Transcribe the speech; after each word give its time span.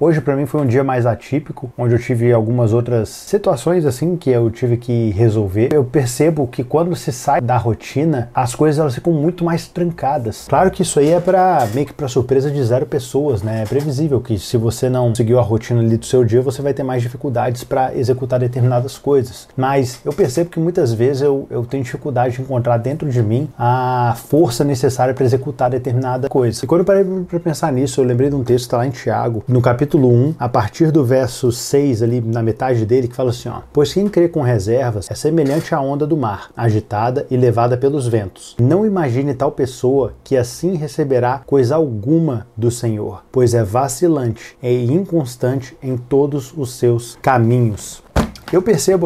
Hoje 0.00 0.20
para 0.20 0.34
mim 0.34 0.44
foi 0.44 0.60
um 0.60 0.66
dia 0.66 0.82
mais 0.82 1.06
atípico, 1.06 1.72
onde 1.78 1.94
eu 1.94 2.00
tive 2.00 2.32
algumas 2.32 2.72
outras 2.72 3.08
situações 3.08 3.86
assim 3.86 4.16
que 4.16 4.28
eu 4.28 4.50
tive 4.50 4.76
que 4.76 5.10
resolver. 5.10 5.68
Eu 5.72 5.84
percebo 5.84 6.48
que 6.48 6.64
quando 6.64 6.96
se 6.96 7.12
sai 7.12 7.40
da 7.40 7.56
rotina, 7.56 8.28
as 8.34 8.56
coisas 8.56 8.80
elas 8.80 8.96
ficam 8.96 9.12
muito 9.12 9.44
mais 9.44 9.68
trancadas. 9.68 10.46
Claro 10.48 10.72
que 10.72 10.82
isso 10.82 10.98
aí 10.98 11.10
é 11.10 11.20
para 11.20 11.68
meio 11.72 11.86
que 11.86 11.92
para 11.92 12.08
surpresa 12.08 12.50
de 12.50 12.60
zero 12.64 12.86
pessoas, 12.86 13.40
né? 13.40 13.62
É 13.62 13.66
previsível 13.66 14.20
que 14.20 14.36
se 14.36 14.56
você 14.56 14.88
não 14.90 15.14
seguiu 15.14 15.38
a 15.38 15.42
rotina 15.42 15.78
ali 15.78 15.96
do 15.96 16.06
seu 16.06 16.24
dia, 16.24 16.42
você 16.42 16.60
vai 16.60 16.74
ter 16.74 16.82
mais 16.82 17.00
dificuldades 17.00 17.62
para 17.62 17.94
executar 17.94 18.40
determinadas 18.40 18.98
coisas. 18.98 19.46
Mas 19.56 20.00
eu 20.04 20.12
percebo 20.12 20.50
que 20.50 20.58
muitas 20.58 20.92
vezes 20.92 21.22
eu, 21.22 21.46
eu 21.48 21.64
tenho 21.64 21.84
dificuldade 21.84 22.34
de 22.34 22.42
encontrar 22.42 22.78
dentro 22.78 23.08
de 23.08 23.22
mim 23.22 23.48
a 23.56 24.16
força 24.16 24.64
necessária 24.64 25.14
para 25.14 25.24
executar 25.24 25.70
determinada 25.70 26.28
coisa. 26.28 26.64
E 26.64 26.66
quando 26.66 26.80
eu 26.80 26.84
parei 26.84 27.04
para 27.04 27.38
pensar 27.38 27.72
nisso, 27.72 28.00
eu 28.00 28.04
lembrei 28.04 28.28
de 28.28 28.34
um 28.34 28.42
texto 28.42 28.64
que 28.64 28.70
tá 28.72 28.78
lá 28.78 28.86
em 28.88 28.90
Tiago, 28.90 29.44
no 29.46 29.62
capítulo 29.62 29.83
capítulo 29.84 30.08
1, 30.08 30.36
a 30.38 30.48
partir 30.48 30.90
do 30.90 31.04
verso 31.04 31.52
6, 31.52 32.02
ali 32.02 32.18
na 32.18 32.42
metade 32.42 32.86
dele, 32.86 33.06
que 33.06 33.14
fala 33.14 33.28
assim: 33.28 33.50
ó, 33.50 33.60
Pois 33.70 33.92
quem 33.92 34.08
crê 34.08 34.28
com 34.28 34.40
reservas 34.40 35.10
é 35.10 35.14
semelhante 35.14 35.74
à 35.74 35.80
onda 35.80 36.06
do 36.06 36.16
mar, 36.16 36.50
agitada 36.56 37.26
e 37.30 37.36
levada 37.36 37.76
pelos 37.76 38.08
ventos. 38.08 38.56
Não 38.58 38.86
imagine 38.86 39.34
tal 39.34 39.52
pessoa 39.52 40.14
que 40.24 40.38
assim 40.38 40.74
receberá 40.74 41.42
coisa 41.44 41.76
alguma 41.76 42.46
do 42.56 42.70
Senhor, 42.70 43.22
pois 43.30 43.52
é 43.52 43.62
vacilante 43.62 44.56
e 44.62 44.90
inconstante 44.90 45.76
em 45.82 45.98
todos 45.98 46.54
os 46.56 46.72
seus 46.72 47.18
caminhos. 47.20 48.02
Eu 48.54 48.62
percebo 48.62 49.02